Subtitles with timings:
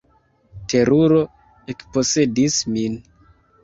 [0.73, 1.21] Teruro
[1.77, 3.03] ekposedis min.